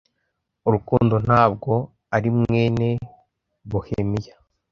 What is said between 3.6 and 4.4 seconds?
bohemia